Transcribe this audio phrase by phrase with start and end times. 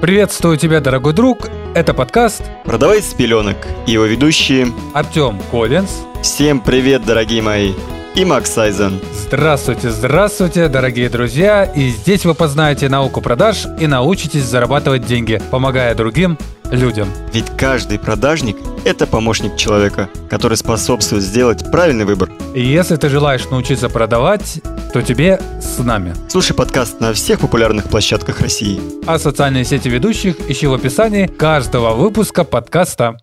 [0.00, 1.48] Приветствую тебя, дорогой друг.
[1.74, 5.90] Это подкаст «Продавай с пеленок» и его ведущие Артем Коллинз.
[6.22, 7.72] Всем привет, дорогие мои!
[8.14, 9.00] И Макс Сайзен.
[9.12, 11.64] Здравствуйте, здравствуйте, дорогие друзья.
[11.64, 16.38] И здесь вы познаете науку продаж и научитесь зарабатывать деньги, помогая другим
[16.70, 17.08] людям.
[17.32, 22.30] Ведь каждый продажник– это помощник человека, который способствует сделать правильный выбор.
[22.54, 24.60] И если ты желаешь научиться продавать,
[24.92, 26.14] то тебе с нами.
[26.28, 28.80] Слушай подкаст на всех популярных площадках России.
[29.06, 33.16] А социальные сети ведущих ищи в описании каждого выпуска подкаста.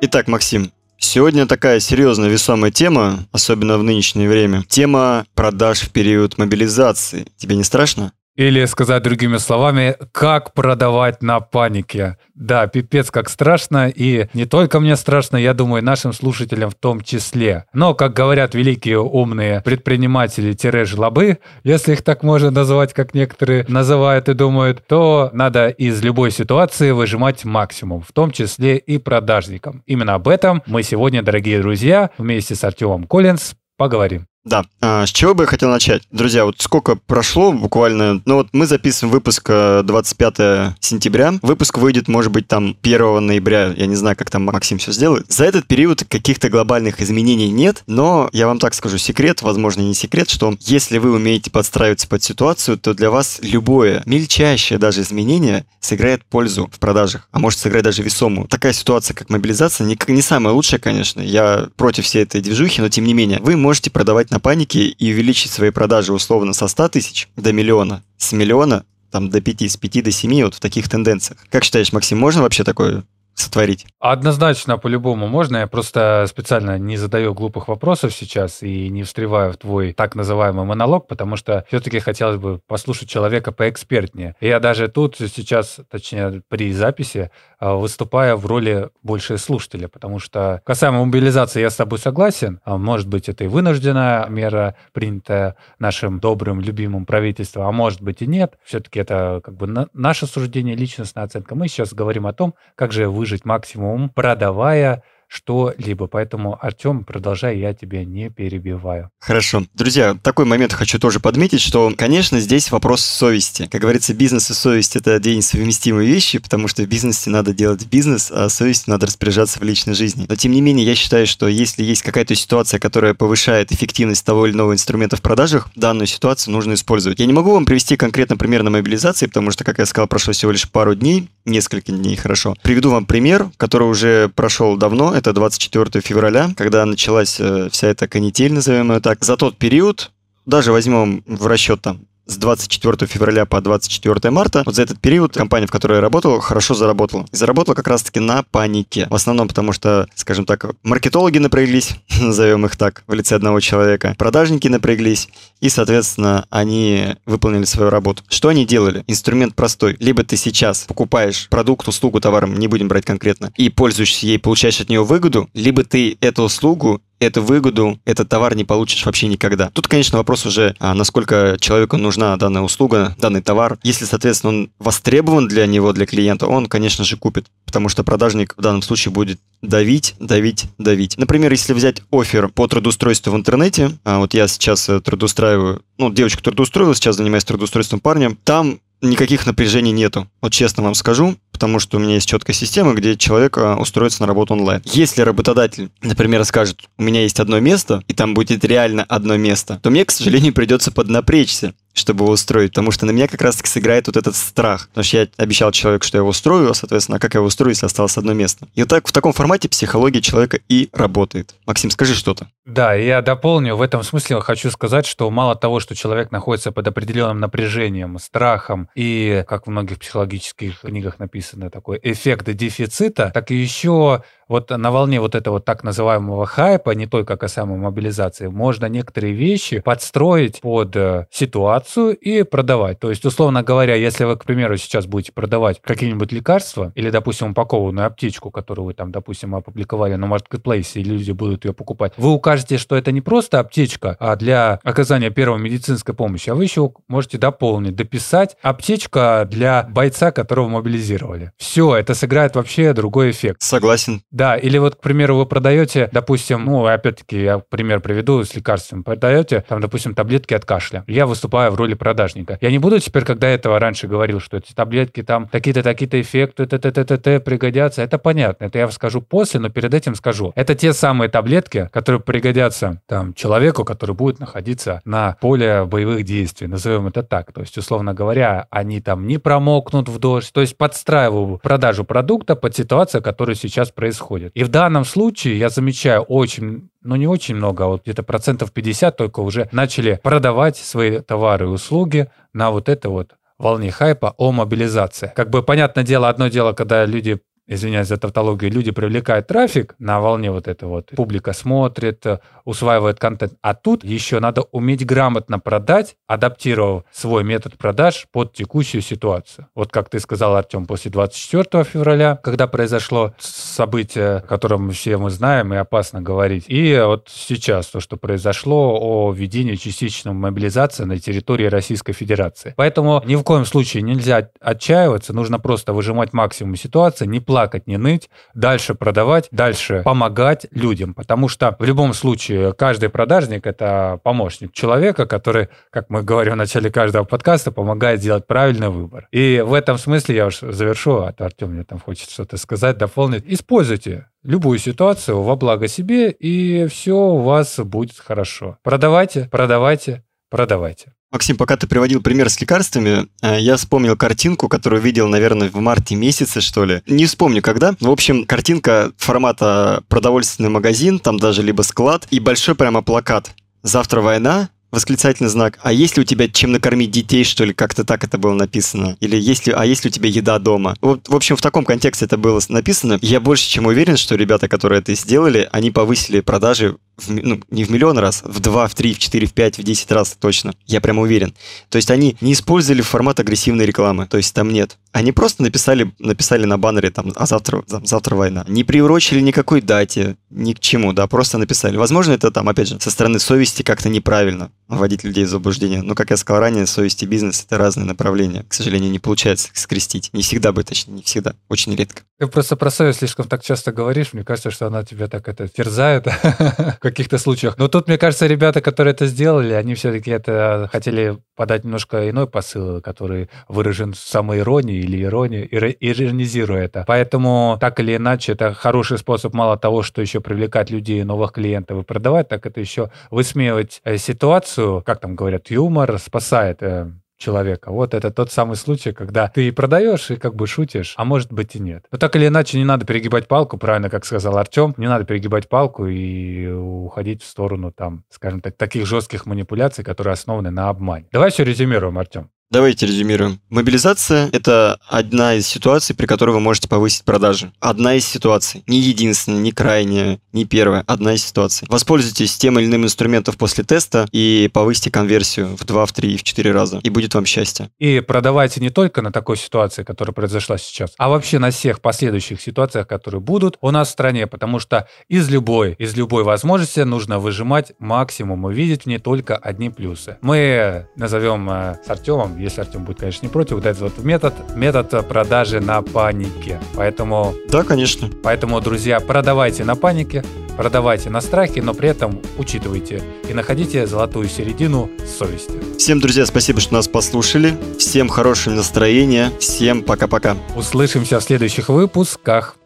[0.00, 4.64] Итак, Максим, Сегодня такая серьезная весомая тема, особенно в нынешнее время.
[4.66, 7.26] Тема продаж в период мобилизации.
[7.36, 8.12] Тебе не страшно?
[8.36, 12.18] Или сказать другими словами, как продавать на панике.
[12.34, 17.00] Да, пипец, как страшно, и не только мне страшно, я думаю, нашим слушателям в том
[17.00, 17.64] числе.
[17.72, 24.34] Но, как говорят великие умные предприниматели-жлобы, если их так можно назвать, как некоторые называют и
[24.34, 29.82] думают, то надо из любой ситуации выжимать максимум, в том числе и продажникам.
[29.86, 34.26] Именно об этом мы сегодня, дорогие друзья, вместе с Артемом Коллинз поговорим.
[34.46, 34.64] Да.
[34.80, 36.02] А, с чего бы я хотел начать?
[36.12, 38.22] Друзья, вот сколько прошло буквально...
[38.24, 41.34] Ну вот мы записываем выпуск 25 э, сентября.
[41.42, 43.74] Выпуск выйдет, может быть, там 1 ноября.
[43.76, 45.26] Я не знаю, как там Максим все сделает.
[45.28, 49.94] За этот период каких-то глобальных изменений нет, но я вам так скажу, секрет, возможно, не
[49.94, 55.66] секрет, что если вы умеете подстраиваться под ситуацию, то для вас любое, мельчайшее даже изменение
[55.80, 58.46] сыграет пользу в продажах, а может сыграть даже весомую.
[58.46, 61.20] Такая ситуация, как мобилизация, не, не самая лучшая, конечно.
[61.20, 65.50] Я против всей этой движухи, но тем не менее, вы можете продавать панике и увеличить
[65.50, 70.04] свои продажи условно со 100 тысяч до миллиона, с миллиона там, до 5, с 5
[70.04, 71.38] до 7, вот в таких тенденциях.
[71.50, 73.04] Как считаешь, Максим, можно вообще такое
[73.36, 73.86] сотворить?
[74.00, 75.58] Однозначно, по-любому можно.
[75.58, 80.64] Я просто специально не задаю глупых вопросов сейчас и не встреваю в твой так называемый
[80.64, 84.34] монолог, потому что все-таки хотелось бы послушать человека поэкспертнее.
[84.40, 90.60] Я даже тут сейчас, точнее, при записи, а, выступаю в роли больше слушателя, потому что
[90.64, 92.60] касаемо мобилизации я с тобой согласен.
[92.64, 98.22] А, может быть, это и вынужденная мера, принятая нашим добрым, любимым правительством, а может быть
[98.22, 98.58] и нет.
[98.64, 101.54] Все-таки это как бы наше суждение, личностная оценка.
[101.54, 106.06] Мы сейчас говорим о том, как же вы выжить максимум, продавая что-либо.
[106.06, 109.10] Поэтому, Артем, продолжай, я тебя не перебиваю.
[109.18, 109.64] Хорошо.
[109.74, 113.66] Друзья, такой момент хочу тоже подметить, что, конечно, здесь вопрос совести.
[113.66, 117.86] Как говорится, бизнес и совесть– это две несовместимые вещи, потому что в бизнесе надо делать
[117.86, 120.26] бизнес, а совестью надо распоряжаться в личной жизни.
[120.28, 124.46] Но, тем не менее, я считаю, что если есть какая-то ситуация, которая повышает эффективность того
[124.46, 127.18] или иного инструмента в продажах, данную ситуацию нужно использовать.
[127.18, 130.32] Я не могу вам привести конкретно пример на мобилизации, потому что, как я сказал, прошло
[130.32, 132.54] всего лишь пару дней, несколько дней, хорошо.
[132.62, 138.08] Приведу вам пример, который уже прошел давно, это 24 февраля, когда началась э, вся эта
[138.08, 139.24] канитель, назовем ее так.
[139.24, 140.10] За тот период,
[140.44, 145.32] даже возьмем в расчет там с 24 февраля по 24 марта, вот за этот период
[145.34, 147.26] компания, в которой я работал, хорошо заработала.
[147.32, 149.06] И заработала как раз-таки на панике.
[149.08, 154.14] В основном потому, что, скажем так, маркетологи напряглись, назовем их так, в лице одного человека,
[154.18, 155.28] продажники напряглись,
[155.60, 158.22] и, соответственно, они выполнили свою работу.
[158.28, 159.04] Что они делали?
[159.06, 159.96] Инструмент простой.
[160.00, 164.80] Либо ты сейчас покупаешь продукт, услугу, товар, не будем брать конкретно, и пользуешься ей, получаешь
[164.80, 169.70] от нее выгоду, либо ты эту услугу эту выгоду, этот товар не получишь вообще никогда.
[169.70, 173.78] Тут, конечно, вопрос уже, а насколько человеку нужна данная услуга, данный товар.
[173.82, 178.54] Если, соответственно, он востребован для него, для клиента, он, конечно же, купит, потому что продажник
[178.56, 181.16] в данном случае будет давить, давить, давить.
[181.16, 186.12] Например, если взять офер по трудоустройству в интернете, а вот я сейчас э, трудоустраиваю, ну,
[186.12, 190.28] девочку трудоустроила, сейчас занимаюсь трудоустройством парня, там никаких напряжений нету.
[190.40, 194.22] Вот честно вам скажу, потому что у меня есть четкая система, где человек а, устроится
[194.22, 194.82] на работу онлайн.
[194.84, 199.80] Если работодатель, например, скажет, у меня есть одно место, и там будет реально одно место,
[199.82, 203.68] то мне, к сожалению, придется поднапрячься чтобы его устроить, потому что на меня как раз-таки
[203.68, 204.88] сыграет вот этот страх.
[204.88, 207.70] Потому что я обещал человеку, что я его устрою, а, соответственно, как я его устрою,
[207.70, 208.68] если осталось одно место.
[208.74, 211.54] И вот так в таком формате психология человека и работает.
[211.66, 212.48] Максим, скажи что-то.
[212.66, 213.76] Да, я дополню.
[213.76, 218.88] В этом смысле хочу сказать, что мало того, что человек находится под определенным напряжением, страхом
[218.94, 224.90] и, как в многих психологических книгах написано, такой эффект дефицита, так и еще вот на
[224.90, 230.94] волне вот этого так называемого хайпа, не только касаемо мобилизации, можно некоторые вещи подстроить под
[230.96, 233.00] э, ситуацию и продавать.
[233.00, 237.50] То есть, условно говоря, если вы, к примеру, сейчас будете продавать какие-нибудь лекарства или, допустим,
[237.50, 242.30] упакованную аптечку, которую вы там, допустим, опубликовали на маркетплейсе, и люди будут ее покупать, вы
[242.30, 246.92] укажете, что это не просто аптечка, а для оказания первой медицинской помощи, а вы еще
[247.08, 251.52] можете дополнить, дописать аптечка для бойца, которого мобилизировали.
[251.56, 253.62] Все, это сыграет вообще другой эффект.
[253.62, 254.22] Согласен.
[254.36, 259.02] Да, или вот, к примеру, вы продаете, допустим, ну, опять-таки, я пример приведу с лекарством.
[259.02, 261.04] Продаете, там, допустим, таблетки от кашля.
[261.06, 262.58] Я выступаю в роли продажника.
[262.60, 266.66] Я не буду теперь, когда этого раньше говорил, что эти таблетки там такие-то, такие-то эффекты,
[266.66, 268.02] т т т т т пригодятся.
[268.02, 268.66] Это понятно.
[268.66, 270.52] Это я скажу после, но перед этим скажу.
[270.54, 276.66] Это те самые таблетки, которые пригодятся там человеку, который будет находиться на поле боевых действий.
[276.66, 277.54] Назовем это так.
[277.54, 280.52] То есть, условно говоря, они там не промокнут в дождь.
[280.52, 284.25] То есть подстраиваю продажу продукта под ситуацию, которая сейчас происходит.
[284.54, 288.72] И в данном случае я замечаю очень ну не очень много, а вот где-то процентов
[288.72, 294.34] 50 только уже начали продавать свои товары и услуги на вот это вот волне хайпа
[294.36, 295.32] о мобилизации.
[295.34, 300.20] Как бы, понятное дело, одно дело, когда люди извиняюсь за тавтологию, люди привлекают трафик на
[300.20, 301.10] волне вот это вот.
[301.16, 303.54] Публика смотрит, э, усваивает контент.
[303.60, 309.66] А тут еще надо уметь грамотно продать, адаптировав свой метод продаж под текущую ситуацию.
[309.74, 315.30] Вот как ты сказал, Артем, после 24 февраля, когда произошло событие, о котором все мы
[315.30, 316.64] знаем и опасно говорить.
[316.68, 322.74] И вот сейчас то, что произошло о введении частичной мобилизации на территории Российской Федерации.
[322.76, 327.86] Поэтому ни в коем случае нельзя отчаиваться, нужно просто выжимать максимум ситуации, не платить плакать,
[327.86, 331.14] не ныть, дальше продавать, дальше помогать людям.
[331.14, 336.56] Потому что в любом случае каждый продажник– это помощник человека, который, как мы говорим в
[336.56, 339.28] начале каждого подкаста, помогает сделать правильный выбор.
[339.32, 342.98] И в этом смысле я уж завершу, а то Артем мне там хочет что-то сказать,
[342.98, 343.44] дополнить.
[343.46, 348.76] Используйте любую ситуацию во благо себе, и все у вас будет хорошо.
[348.82, 351.12] Продавайте, продавайте, продавайте.
[351.32, 355.76] Максим, пока ты приводил пример с лекарствами, э, я вспомнил картинку, которую видел, наверное, в
[355.80, 357.02] марте месяце, что ли.
[357.06, 357.94] Не вспомню, когда.
[358.00, 363.50] В общем, картинка формата продовольственный магазин, там даже либо склад, и большой прямо плакат.
[363.82, 365.78] Завтра война, восклицательный знак.
[365.82, 367.74] А есть ли у тебя чем накормить детей, что ли?
[367.74, 369.16] Как-то так это было написано.
[369.20, 370.96] Или есть ли, а есть ли у тебя еда дома?
[371.00, 373.18] Вот, в общем, в таком контексте это было написано.
[373.20, 377.84] Я больше чем уверен, что ребята, которые это сделали, они повысили продажи в, ну, не
[377.84, 380.74] в миллион раз, в два, в три, в четыре, в пять, в десять раз точно.
[380.86, 381.54] Я прямо уверен.
[381.88, 384.26] То есть они не использовали формат агрессивной рекламы.
[384.26, 384.98] То есть там нет.
[385.12, 388.64] Они просто написали, написали на баннере там, а завтра, там, завтра война.
[388.68, 391.96] Не приурочили никакой дате, ни к чему, да, просто написали.
[391.96, 396.02] Возможно, это там, опять же, со стороны совести как-то неправильно вводить людей в заблуждение.
[396.02, 398.64] Но, как я сказал ранее, совесть и бизнес— это разные направления.
[398.68, 400.30] К сожалению, не получается скрестить.
[400.32, 401.54] Не всегда бы, точнее, не всегда.
[401.68, 402.22] Очень редко.
[402.38, 404.32] Ты просто про совесть слишком так часто говоришь.
[404.32, 406.26] Мне кажется, что она тебя так это терзает
[407.10, 407.78] каких-то случаях.
[407.78, 412.46] Но тут, мне кажется, ребята, которые это сделали, они все-таки это хотели подать немножко иной
[412.46, 415.66] посыл, который выражен в самоиронии или иронии,
[416.00, 417.04] иронизируя это.
[417.06, 421.98] Поэтому, так или иначе, это хороший способ мало того, что еще привлекать людей, новых клиентов
[421.98, 427.90] и продавать, так это еще высмеивать э, ситуацию, как там говорят, юмор спасает э, человека.
[427.90, 431.76] Вот это тот самый случай, когда ты продаешь и как бы шутишь, а может быть
[431.76, 432.04] и нет.
[432.10, 435.68] Но так или иначе не надо перегибать палку, правильно, как сказал Артем, не надо перегибать
[435.68, 441.26] палку и уходить в сторону там, скажем так, таких жестких манипуляций, которые основаны на обмане.
[441.32, 442.50] Давай все резюмируем, Артем.
[442.68, 443.60] Давайте резюмируем.
[443.70, 447.72] Мобилизация– это одна из ситуаций, при которой вы можете повысить продажи.
[447.78, 448.82] Одна из ситуаций.
[448.88, 451.04] Не единственная, не крайняя, не первая.
[451.06, 451.86] Одна из ситуаций.
[451.88, 456.42] Воспользуйтесь тем или иным инструментом после теста и повысьте конверсию в 2, в 3, в
[456.42, 456.98] 4 раза.
[457.04, 457.88] И будет вам счастье.
[458.00, 462.60] И продавайте не только на такой ситуации, которая произошла сейчас, а вообще на всех последующих
[462.60, 467.38] ситуациях, которые будут у нас в стране, потому что из любой, из любой возможности нужно
[467.38, 470.38] выжимать максимум и видеть не только одни плюсы.
[470.40, 474.54] Мы назовем э, с Артемом если Артем будет, конечно, не против, вот этот вот метод,
[474.74, 476.80] метод продажи на панике.
[476.94, 477.54] Поэтому...
[477.68, 478.30] Да, конечно.
[478.42, 480.44] Поэтому, друзья, продавайте на панике,
[480.76, 485.72] продавайте на страхе, но при этом учитывайте и находите золотую середину совести.
[485.98, 487.76] Всем, друзья, спасибо, что нас послушали.
[487.98, 489.50] Всем хорошего настроения.
[489.58, 490.56] Всем пока-пока.
[490.76, 492.76] Услышимся в следующих выпусках.